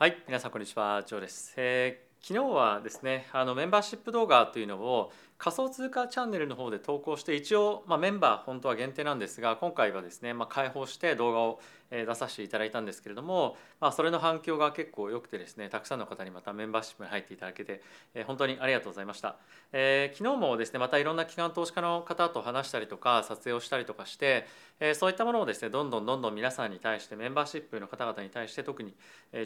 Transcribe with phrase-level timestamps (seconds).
[0.00, 1.54] はい、皆さんこんにちは、ジョーです。
[1.56, 11.60] えー昨日はですね、あのメンバーシップ動画というのを仮想通貨チャンネルの方で投稿して一応、まあ、メンバー本当は限定なんですが今回はですね、まあ、開放して動画を
[11.90, 17.80] 出させていただいたんですけれども、まあ、それの反響が結構良くてですねたくさんの方にまたメンバーシップに入っていただけて、
[18.14, 19.36] えー本当にありがとうございました、
[19.72, 24.44] えー昨日もですねまたいろんな機関投資家の方と話したりとか撮影をしたりとかして、
[24.80, 28.92] えーそういったものをですねどんどんどんどん皆さんに対してメンバーシップの方々に対して特に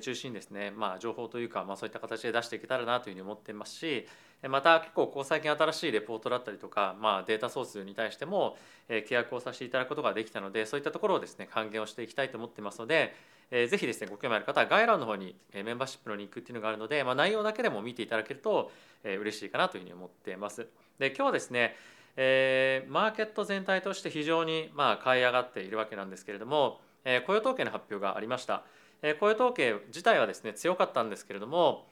[0.01, 4.07] 中心にですね、まあ、情報というか、まあ、そういった形で出していけたらなというふうに思ってますし
[4.49, 8.57] また結構ここ最近新しいレポートだったりとか、まあ、データソースに対しても
[8.89, 13.15] 契約をさせていただくことができたのでそういったところをですね還元をしていきたいと思ってますので、
[13.51, 18.73] えーぜひですねご興味ある方は概要欄の方にメンバーシップのリンクっていうのがあるので、まあ、内容だけでも見ていただけると
[19.05, 20.67] え嬉しいかなというふうに思っています。
[20.99, 21.77] で今日はですね
[22.17, 28.65] えーマーケット全体として非常にまあ買い上がっているわけなんですけれども、えー雇用統計の発表がありました。
[29.03, 31.87] えー雇用統計自体はですね強かったんですけれども、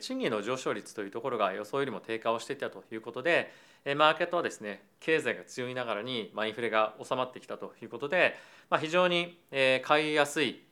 [0.00, 3.52] 賃金の上昇率というところが予想よりも低下をしていたということで、
[3.96, 8.36] マーケットはですね経済が強いながらに、インフレが収まってきたということで、
[8.80, 9.38] 非常に、
[9.82, 10.62] 買いやすい、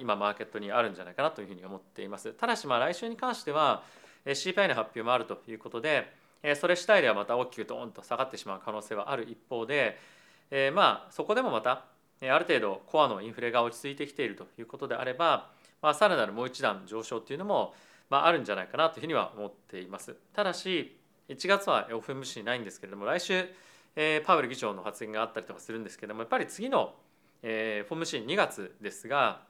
[0.00, 2.32] 今マーケットにあるんじゃないかなというふうに思っています。
[2.32, 3.82] ただしまあ来週に関しては、
[4.24, 6.12] CPI の発表もあるということで、
[6.56, 9.98] それ次第ではまた大きくドーンと下がってしまう可能性はある一方で、
[10.72, 11.84] まあそこでもまた
[12.22, 15.50] ある程度コアのインフレが落ち着いてきているということであれば、
[15.82, 17.74] まあ、さらなるもう一段上昇というのも、
[18.08, 20.16] まあ、あるんじゃないかなというふうには思っています。
[20.32, 20.96] ただし
[21.28, 23.48] 1月は FMC ないんですけれども来週、
[23.96, 26.94] えーパウエル議長の発言があったりとかするんですけどもやっぱり次の、
[27.42, 29.40] えー、FOMC2 月ですが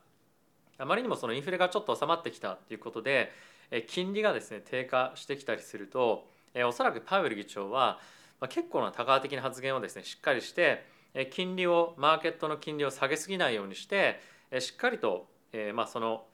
[0.79, 3.33] あまりにもそのインフレがちょっと収まってきたということで、
[3.71, 7.99] えー金利がですね低下してきたりすると、えーおそらくパウエル議長は、
[8.41, 14.21] まあ、結構な多価的な発言をですねしっかりしてえー金利をマーケットの金利を下げすぎないようにして
[14.51, 16.25] えーしっかりと、えーまあ、その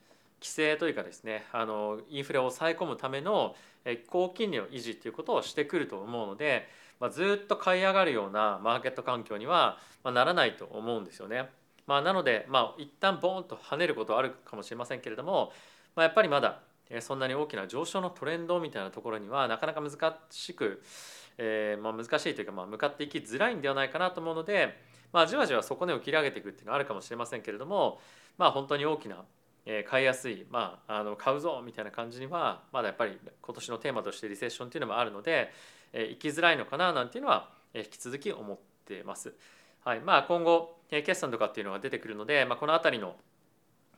[0.42, 3.54] 規制というかですねあのインフレを抑え込むための
[3.84, 6.68] え高金利の維持ということをしてくると思うので、
[7.00, 11.48] まあ、ずっと買い上がるようなマーケット環境には、ま、ならないと思うんですよね。
[11.86, 15.52] まあ、なので、まあ、一旦ボーンと跳ねることはあるかもしれませんけれども、
[15.96, 16.60] まあ、やっぱりまだ
[16.92, 20.82] えそんなに大きな上昇のトレンドみたいなところにはなかなか難しく、
[21.38, 24.78] えーまあ、難しいというか、まあ、向かっていきづらいんではないかなと思うので、
[25.12, 28.00] まあ、じわじわ底根を切り上げていくっていうのはあるかもしれませんけれども、
[28.38, 29.24] まあ、本当に大きな、
[29.88, 35.50] 買いやすい、まあ、あの買うぞみたいな感じにはまだやっぱり今年のテーマとしてリセッションっていうのもあるので、
[35.92, 39.34] えー生きづらいのかななんていうのは、引き続き思ってます。
[39.84, 43.16] はいまあ、今後、決算とかっていうのが出てくるので、まあ、この辺りの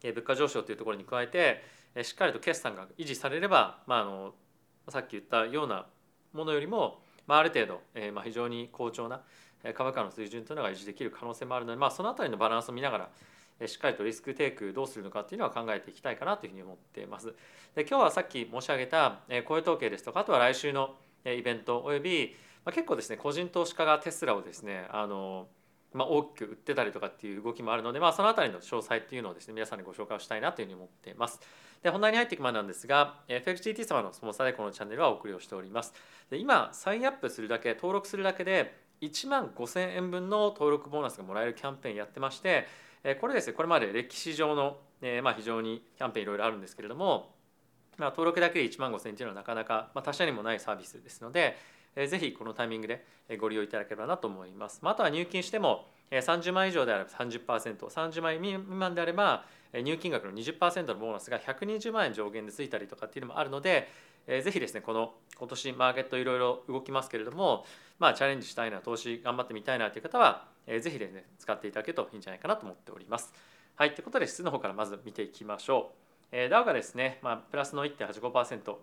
[0.02, 1.62] 物価上昇というところに加えて
[2.02, 4.34] しっかりと決算が維持されれば、まあ、あの
[4.88, 5.86] さっき言ったような
[6.32, 9.22] ものよりも、まあ、ある程度、えまあ、非常に好調な
[9.74, 13.08] 株価の水準というのが維持できる可能性もあるので、まあ、その辺りのバランスを見ながら
[13.66, 17.34] しっかりとリスクテイクどうするのかっていうのは考えていきたいかなというふうに思っています。
[17.74, 20.94] で今日はさっき申し上げたえー雇用統計ですとかあとは来週の
[21.24, 22.34] イベントおよび、
[22.64, 25.48] まあ、結構ですね個人投資家がテスラをですねあの
[25.94, 31.40] まあ、大きく売ってたりとかっていう動きもあるので、まあ、そのあたりの詳細っていうのをですね皆さんにご紹介をしたいなというふうに思っています。
[31.82, 35.94] で本題に入っていく前なんですが FXGT 様のスポンサーでこのチャンネルはお送りをしております。
[36.30, 42.66] で今サインアップするだけ登録するだけで1万5000円分の登録ボーナスがもらえるキャンペーンやってまして
[43.20, 47.34] これですねこれまで歴史上の、えーまあ、非常にキャンペーンいろいろあるんですけれども、
[47.98, 51.56] まあ、登録だけで1万5000円というのはなかなか、まあ、他社にもないサービスですので、
[51.96, 53.04] えーぜひこのタイミングで
[53.38, 54.80] ご利用いただければなと思います。
[54.82, 63.88] まあ、あとは入金しても30万以上であれば 30%30 万未満であれば入金額の20%のボーナスが120万円上限でついたりとかっていうのもあるので、
[64.26, 67.64] えーぜひですねこの今年マーケットいろいろ動きますけれども、
[67.98, 73.32] まあ、チャレンジしたいな投資頑張ってみたいなという方は、えーぜひですね使っていただけるといいんじゃないかなと思っております。
[73.76, 76.04] はいということで質の方からまず見ていきましょう。
[76.32, 78.74] えーダウがですね、まあ、プラスの1.85%、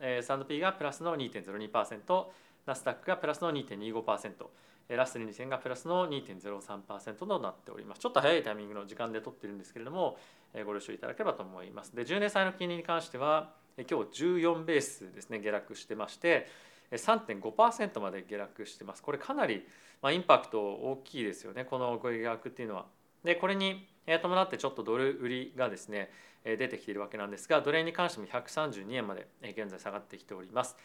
[0.00, 2.24] えー S&P がプラスの2.02%、
[2.66, 4.46] ナスダックがプラスの2.25%、
[4.88, 8.00] えーラッセル2000がプラスの2.03%となっております。
[8.00, 10.18] ちょっと早いタイミングの時間で取ってるんですけれども、
[10.54, 11.94] えーご了承いただければと思います。
[11.94, 16.48] で、10年債の金利に関しては、えー今日14ベースですね、下落してまして、
[16.92, 19.02] 3.5%まで下落してます。
[19.02, 19.66] これかなり、
[20.02, 22.86] ま、インパクト大きいですよね、この下落っていうのは。
[23.24, 23.86] で、これに
[24.22, 26.10] 伴ってちょっとドル売りがですね、
[26.44, 30.76] 出てきているわけなんですが、ドル円に関しても132円まで現在下がってきております。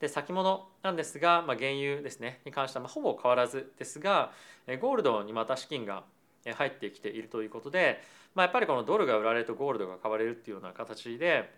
[0.00, 4.32] で先物なんですが、まあ、原油ですねに関してはほぼ変わらずですが
[4.80, 6.04] ゴールドにまた資金が
[6.44, 8.02] 入ってきているということで、
[8.34, 11.50] まあ、やっぱりこのドルが売られるとゴールドが買われるっていうような形で、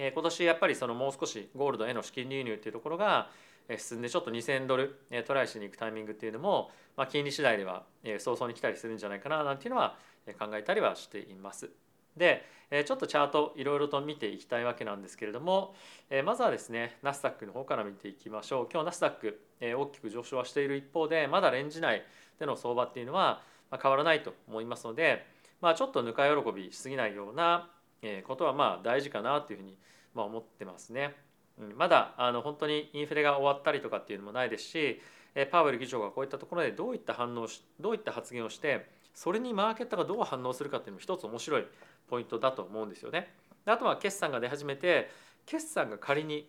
[0.00, 3.30] え今年やっぱりそのもう少しゴールドへの資金流入っていうところが
[3.76, 7.82] 進んでちょっと2000ドルトライしに行くタイミングっていうのも、まあ、金利次第では
[8.18, 9.96] 早々に来たりするんじゃないかななんていうのは
[10.38, 11.68] 考えたりはしています。
[12.16, 12.44] で
[12.84, 15.74] ちょっとチャートいろいろと見ていきたいわけなんですけれども
[16.24, 22.02] まずはですねナスダックの方から見ていきましょう今日ナスダック大きく上昇はしている一方でまだレンジ内
[22.38, 23.42] での相場っていうのは
[23.82, 25.26] 変わらないと思いますので、
[25.60, 27.70] まあ、ちょっとぬか喜びしすぎないような
[28.26, 29.76] ことはまあ大事かなというふうに
[30.14, 31.14] 思ってますね。
[31.76, 35.00] まだあの本当にインフレが終わったりとかっていうのもないですし
[35.50, 41.64] パウエル議長がこういったところでどういった反応しどういった発言をしてそれにマーケットがどう反応するかっていうのも一つ面白い
[42.08, 43.34] ポイントだと思うんですよね。
[43.66, 45.10] あとは決算が出始めて
[45.44, 46.48] 決算が仮に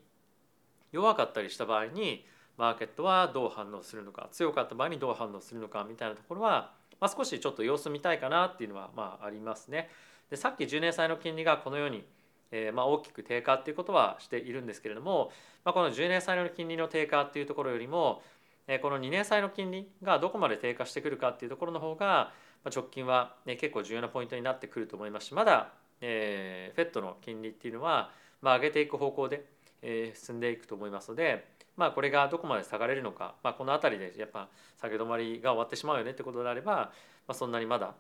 [0.92, 2.26] 弱かったりした場合に
[2.58, 9.90] マーケットはどう反応するのか強かった場合にどう反応するのかみたいなところは、まあ、少しちょっと様子見たいかなっていうのはまあありますね。
[10.30, 12.04] でさっき10年債の金利がこのように
[12.52, 15.32] えー、まあ大きく低下っていうことはしているんですけれども、
[15.64, 18.22] まあ、この10年債の金利の低下っていうところよりも、
[18.68, 22.32] えー、この2年債の金利がどこまで低下してくるかっていうところの方が、
[22.64, 25.72] まあ、直近は、ね、結構重要なポイントになってくると思いますしまだ、
[26.02, 28.10] えー、FED の金利っていうのは、
[28.42, 29.46] まあ、上げていく方向で、
[29.82, 31.46] えー、進んでいくと思いますので、
[31.78, 34.48] まあ、これがどこまで下がれるのか、まあ、この辺りでやっぱ
[34.82, 36.92] 下げ止まりが終わってしまうよねってことであれば、ま
[37.30, 37.94] あ、そんなにまだ、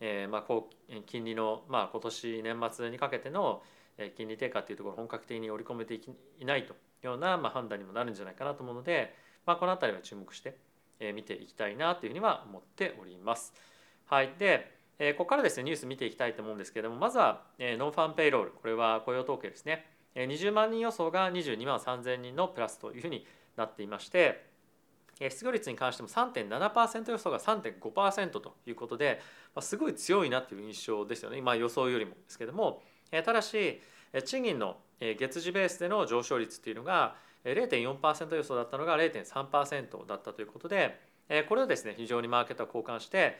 [0.00, 3.62] えーまあ、こう金利の、まあ、今年年末にかけての
[4.16, 9.14] 金利低下っていうところを本格的に織り込めていないというような、まあ、判断にもなるんじゃないかなと思うので、
[9.46, 10.58] まあ、この辺りは注目して
[11.14, 13.54] 見ていきたいなというふうには思っております。
[14.06, 18.50] はい、でここからですねニュース見ていきたいと思うんですけれどもまずはノンファンペイロール。
[18.50, 19.86] これは雇用統計ですね。
[20.14, 23.26] 20万人予想が22万3000人のプラスというふうに
[23.56, 24.46] なっていまして
[25.20, 29.20] 失業率に関しても3.7%予想が3.5%ということで、
[29.54, 33.80] ますごい強いなという印象ですよね、まあ、予想よりもですけどもただし
[34.24, 41.00] 賃金の月次ベースでの上昇率っていうのが0.4%予想だったのが0.3%だったということで
[41.48, 43.38] これをですね非常にマーケットは交換して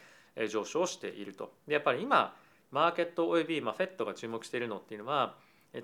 [0.49, 1.53] 上昇していると。
[1.67, 2.35] でやっぱり今
[2.71, 5.35] マーケットおよびまあ FED が注目しているのっていうのは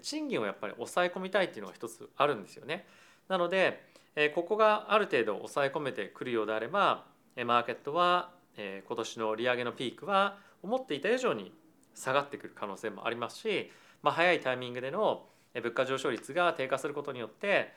[0.01, 2.87] 賃金をやっぱり抑え込みたいっていうのが一つあるんですよね。
[3.29, 3.93] なので
[4.35, 7.05] ここがある程度抑え込めてくるようであれば
[7.47, 11.53] マーケットは今年の利上げのピークは思っていた以上に
[11.95, 13.71] 下がってくる可能性もありますし、
[14.03, 15.25] まあ、早いタイミングでの
[15.55, 17.73] 物価上昇率が低下することによって、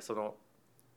[0.00, 0.34] その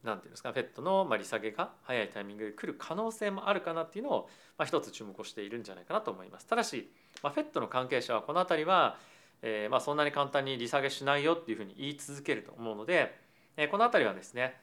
[0.03, 6.47] 何て言うんですか FED の利下げが早いタイミングで来る可能性もあるかなっていうのを、まあ、一つ注目をしているんじゃないかなと思います。
[6.47, 6.91] ただし、
[7.21, 8.97] まあ、FED の関係者はこの辺りは、
[9.41, 13.15] えー、まあそんなに簡単に利下げしないよっていうふうに言い続けると思うので、
[13.57, 14.59] え、この辺りはですね、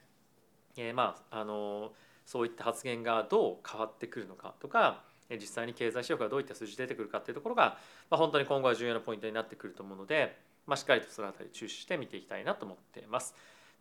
[0.76, 1.92] え、まああの
[2.28, 7.78] そういった発言がどう変わってくるのかとか実際に経済指標がどういった数字出てくるかっていうところが、
[8.10, 10.36] まあ、本当に今後は重要なポイントになってくると思うので、
[10.66, 13.34] まあ、しっかりとその辺り注視して見ていきたいなと思っています。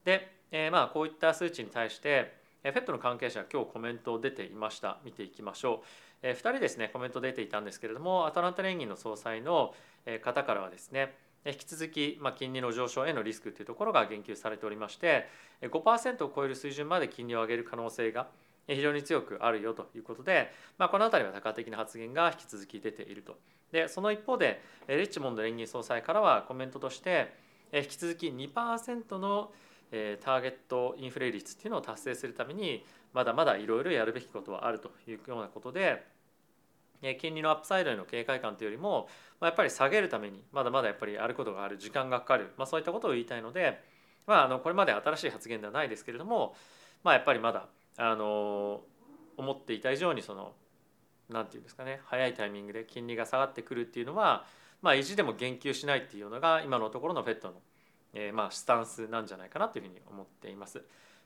[0.06, 2.34] で、えー、まあこういった数値に対して
[2.64, 5.86] FED の関係者今日コメントを出ていました見ていきましょう、
[6.22, 9.74] えー、2人ですねコメント出ていたんですけれどもアトランタ連銀の総裁の
[10.24, 11.14] 方からはですね
[11.46, 15.28] 引き続き、まあ、金利の上昇へのリスクというところが言及されておりまして
[15.62, 18.28] 5%を超える水準まで金利を上げる可能性が
[18.68, 23.38] 非常に強くあるよということで、まあ、この辺りは多角的な発言が引き続き出ていると。
[23.72, 27.34] でその一方でリッチモンド連銀総裁からはコメントとして
[27.74, 29.52] 引き続き2%の
[29.90, 36.04] ターゲットインフレ率っていうのを達成するためにまだまだいろいろやるべきことはあるというようなことで
[37.20, 39.08] 金利のアップサイドへの警戒感というよりも
[39.42, 43.80] やっぱり下げるためにまだまだやっぱりやることがある時間がかかる、まあ、そういったことを言いたいので、
[44.26, 46.56] まあ、あのこれまで新しい発言ではないですけれども、
[47.04, 48.82] まあ、やっぱりまだあの
[49.38, 50.54] 思っていた以上にその
[51.30, 54.46] 何て言うんですかね早いタイミングで金利が下がってくるっていうのは、
[54.82, 57.54] まあ、意地でも言及しないっていうのが今のところの FED の、
[58.14, 60.82] えー、まあスタンスなんじゃないかなというふうに思っています。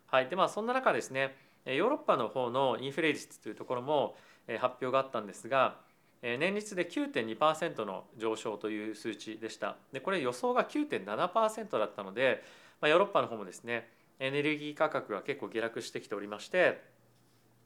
[0.08, 1.36] はい、でまあそんな中ですね
[1.66, 4.16] ヨーロッパの方のインフレ率というところも
[4.48, 5.78] 発表があったんですが
[6.22, 9.76] 年率で9.2%の上昇という数値でした。
[9.92, 12.44] でこれ予想が9.7%だったので、
[12.80, 16.82] まあ、ヨーロッパの方もですねエネルギー価格が結構下落してきておりまして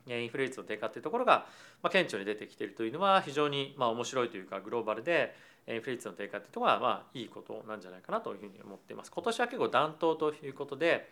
[0.08, 1.48] インフレ率の低下っていうところが
[1.84, 5.36] 顕著に出てきているというのは非常にまあ面白いというかグローバルで
[5.68, 9.12] インフレ率の低下っていうところはまあいいことなんじゃないかなというふうに思っています。
[9.12, 11.10] 今年は結構暖冬ということで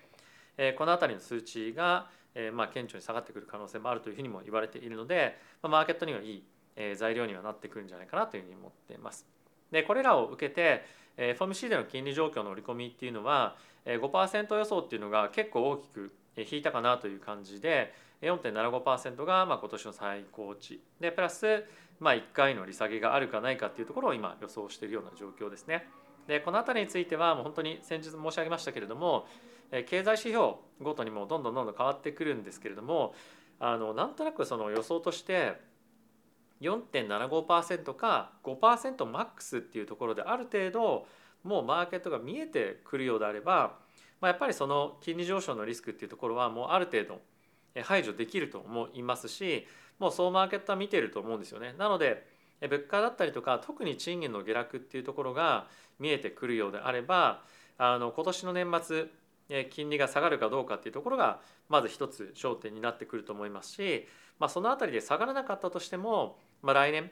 [0.78, 6.44] この辺りの数値がえまあ顕著に下がってくる可能性もあるというふうにも言われているのでまあマーケットにはいい
[6.76, 9.28] え材料にはなってくるんじゃないかなというふうに思っています。
[9.72, 10.86] でこれらを受けて
[11.18, 21.66] え FOMC での金利状況の織り込みっていうのはえ5%予想っていうのが結構大きく引いたかなという感じで4.75%がまあ今年の最高値でプラス
[22.00, 25.88] まあ1回の利下げがあるかないかっていうところを今予想しているような状況ですね。
[26.28, 29.28] でこの辺りについてはもう本当に先日申し上げましたけれども
[29.82, 33.16] 経済指標ごとにもどんどんどんどん変わってくるんですけれども
[33.60, 35.54] あのなんとなくその予想として
[36.62, 41.08] 4.75%か5%マックスっていうところである程度
[41.44, 43.78] もうマーケットが見えてくるようであれば、
[44.22, 47.22] まあ、やっぱりその金利上昇のリスクっていうところはもうある程度
[47.82, 49.66] 排除できると思いますし
[50.00, 51.74] もう総マーケットは見てると思うんですよね。
[51.78, 52.26] なので
[52.62, 55.68] 物価だったりとか特に賃金の下落っていうところが
[56.00, 57.42] 見えてくるようであれば
[57.78, 59.08] あの今年の年末
[59.72, 64.08] 金利が下がるかどうかっていうところがまず一つ焦点になってくると思いますし、
[64.40, 67.12] まあ、その辺りで下がらなかったとしても、まあ、来年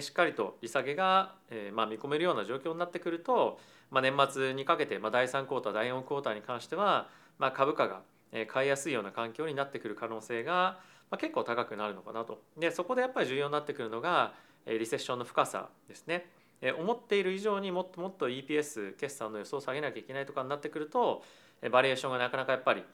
[0.00, 1.34] しっかりと利下げが
[1.72, 3.58] ま見込めるような状況になってくると、
[3.90, 8.02] まあ、年末にかけてま第3クォーター第4クォーターに関してはま株価が
[8.46, 10.78] 買いやすいような環境になってくる可能性が
[11.18, 12.40] 結構高くなるのかなと。
[12.56, 14.34] でそこでやっぱり重要になってくるのが
[14.66, 16.30] リセッションの深さですね。
[16.78, 21.24] 思っている以上にもっともっと EPS 決算の予想を下げなきゃいけないとかになってくると
[21.70, 22.84] バリエーションがなかなかやっぱり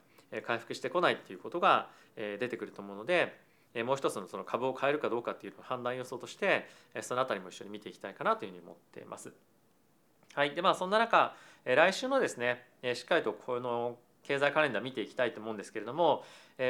[0.44, 3.38] 回復してこないっていうことが出てくると思うので
[3.84, 6.68] もう一つのその株を変えるかどうかっていう判断予想として
[7.02, 9.32] そのあたりも一緒に見ていきたいかなというふうに思っています。
[10.34, 16.24] はい、でまあそんな中来週のですねしっかりとこの経済カレンダー見ていきたいと思うんですけれども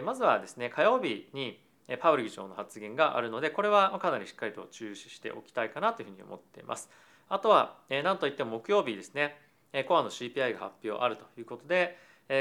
[0.04, 1.58] まずはですね火曜日に
[2.00, 6.90] パウル議長の発言があるのでこれはかなりしっかりと注視しておきたいかなというふうに思っています。
[7.28, 9.36] あとは何といっても木曜日ですね
[9.84, 11.96] コアの CPI が発表あるということで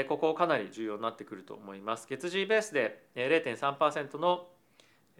[0.08, 2.06] ここかなり重要になってくると思います。
[2.08, 4.48] 月次ベースで0.3%の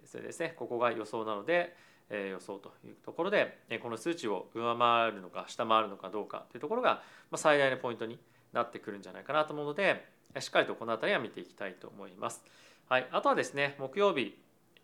[0.05, 1.75] それですねここが予想なので
[2.09, 7.01] 予想というところでこの数値を上回るのか下回るのかどうかというところが
[7.35, 8.17] 最大のポイントに
[8.53, 10.05] なってくるんじゃないかなと思うので
[10.39, 12.43] しっかりとこの辺りは見ていきたいと思います。
[12.89, 14.37] はい、あとはですね木曜日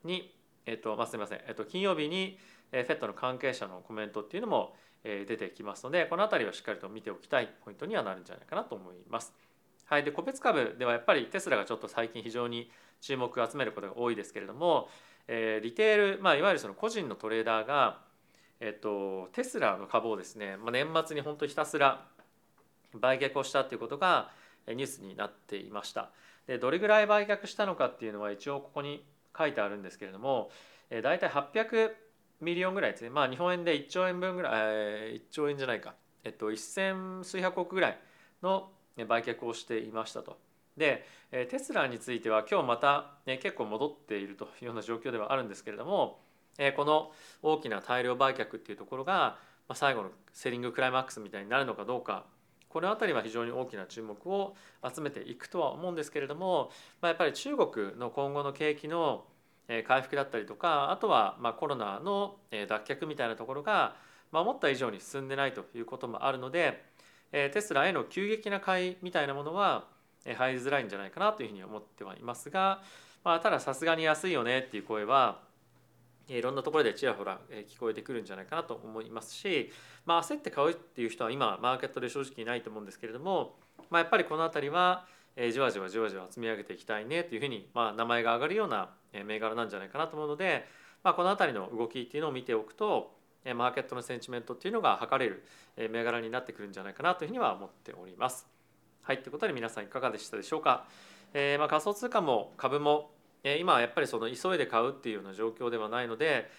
[0.03, 0.33] に、
[0.65, 2.37] えっとま、すみません、えっと、金曜日に
[2.73, 9.33] FED の関係者のコメントっていうのも出てきますのでこの辺りはしっかりと見ておきたいポイントにはなるんじゃないかなと思います。
[9.85, 14.87] はい、で個別株ではやっぱりテスラがちょっと最近非常に注目を集めることが多いですけれども、
[15.27, 17.99] えー、リテール、まあ、いわゆるその個人のトレーダーが、
[18.59, 22.05] えっと、テスラの株をですね、まあ、年末に本当ひたすら
[22.93, 24.31] 売却をしたということが
[24.67, 26.11] ニュースになっていました。
[26.47, 29.05] でどれぐらい売却したのかっていうのは一応ここに
[29.37, 30.49] 書いてあるんですけれども、
[30.89, 31.91] えー、大体800
[32.43, 37.99] million ぐらいですねまあ日本円で1兆円分ぐらい、え、1兆円じゃないかえっと1000数百億ぐらい
[38.41, 38.69] の
[39.07, 40.37] 売却をしていましたと。
[40.77, 46.19] でテスラについては今日またね結構戻っているというような状況ではあるんですけれども
[46.75, 49.37] この大きな大量売却っていうところが
[49.73, 52.25] 最後のセリングクライマックスみたいになるのかどうか
[52.69, 56.71] この辺りは非常に大きな注目を集めていくとは思うんですけれども、
[57.01, 59.25] ま、やっぱり中国の今後の景気の
[59.87, 63.95] 回復だったりとかあとはまコロナの脱却みたいなところが
[64.31, 66.83] 思った以上に進んでないということもあるので
[67.31, 69.85] テスラへの急激な買いみたいなものは
[70.25, 72.81] 入りづらいんじゃないかなというふうに思ってはいますが、
[73.23, 75.41] まあ、たださすがに安いよねっていう声は
[76.27, 77.39] いろんなところでちらほら
[77.69, 79.71] 聞こえてくるんじゃないかなと思いますし、
[80.05, 83.55] まあ、焦って買うっていう人は今マーケットで正直いないと思うんですけれども、
[83.89, 85.05] まあ、やっぱりこの辺りは
[85.35, 88.89] じわじわじわじわ積み上げていきたいねというふうに、まあ、名前が上がるような
[89.25, 90.65] 銘柄なんじゃないかなと思うので、
[91.03, 93.15] まあ、この辺りの動きっていうのを見ておくと
[93.55, 95.43] マーケットのセンチメントっていうのが測れる
[95.91, 98.47] 銘柄になってくるんじゃないかなというふうには思っております。
[99.01, 100.85] はい、ということで皆さんいかがでしたでしょうか？
[101.33, 103.11] えー、まあ仮想通貨も株も
[103.59, 106.49] 今はやっぱりその急いで買うっていうような状況ではないので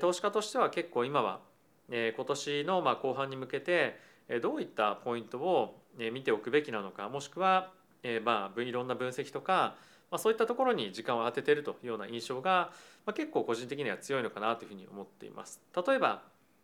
[0.00, 1.40] 投資家としては結構今は
[1.88, 3.98] 今年のまあ後半に向けて
[4.42, 5.80] どういったポイントを
[6.12, 7.72] 見ておくべきなのかもしくは
[8.24, 9.76] まあいろんな分析とか
[10.10, 12.70] まあそういったところに時間を当てているというような印象が
[13.06, 15.60] まあ結構個人的には強いのかなというふうに思っています。
[15.74, 16.22] 例えば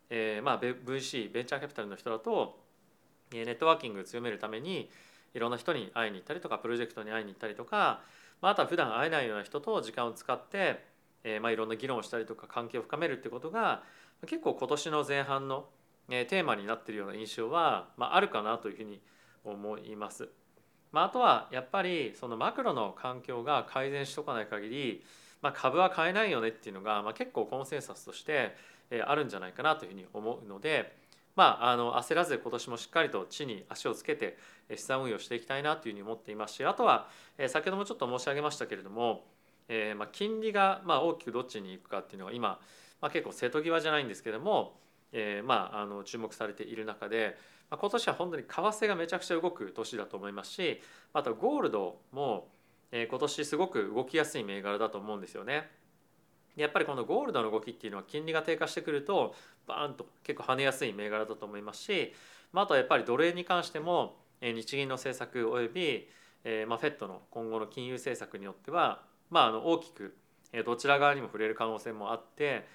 [0.09, 2.59] えまあ VC ベンチャーキャピタルの人だと
[3.31, 4.89] ネットワーキングを強めるために
[5.33, 8.01] いろんな人に会いに行ったりとかプロジェクトに会いに行ったりとか
[8.41, 10.83] まあ、あとは普段会えないような人と時間を使って、
[11.23, 13.83] えー、まあいろんな議論をしたりとか関係を深めるってことが
[14.25, 15.65] 結構今年の前半の、
[16.09, 18.99] えー、テーマになっているような印象は、まあ、あるかなというふうに
[19.45, 20.27] 思います。
[20.91, 25.03] まあ、あとはやっぱりそのマクロの環境が改善しとかない限り、
[25.41, 28.55] まあ、株は買えないよねっていうのが、まあ、結構コンセンサスとして
[29.05, 30.93] あるんじゃないかなというふうに思うので、
[31.35, 34.37] まあ、あの焦らず今年もしっかりと地に足をつけて
[34.69, 37.07] 資産運用していきたいなというふうに思っていますしあとは
[37.47, 39.23] 先ほどもちょっと申し上げましたけれども、
[39.69, 42.59] えー、まあ金利がまあ大きくどっちに行くかっていうのは今、
[43.01, 44.77] まあ、結構瀬戸際じゃないんですけれども、
[45.13, 47.37] えー、まああの注目されている中で、
[47.71, 50.81] 今年は本当に為替がめちゃくちゃ動く年だと思いますし
[51.13, 52.49] あとゴールドも
[52.91, 55.69] 今年すごく動きやすい銘柄だと思うんですよね。
[56.57, 59.33] やっぱりこのゴールドの動きっていうのは金利が低下してくると
[59.67, 62.13] バーンと結構跳ねやすい銘柄だと思いますし、
[62.53, 66.09] あ、とはやっぱりドル円に関しても日銀の政策および、
[66.43, 70.17] えー、まあ FED の今後の金融政策によっては、まあ、の大きく
[70.65, 72.67] どちら側にも触れる可能性もあって、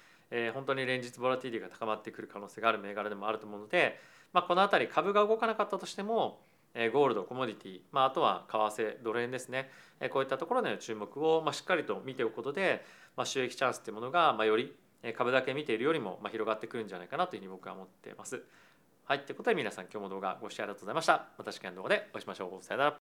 [0.55, 3.99] 本当に連日ボラティリティが高まってくる可能性がある銘柄でもあると思うので、
[4.37, 6.41] まあ、この辺り株が動かなかったとしても
[6.93, 9.71] ゴールドコモディティ、まあ、あとは為替ドル円ですね
[10.11, 14.75] こういったところでの注目をましっかりと見ておくことで、まあ、収益チャンスというものがまより
[15.17, 18.43] 株だけ見ているよりもま広がってくるんじゃないかなというふうに僕は思っています。
[19.05, 21.25] はい、ということで皆さん今日も動画ご視聴ありがとうございました。
[21.39, 22.63] また次回の動画でお会いしましょう。
[22.63, 23.06] さよなら。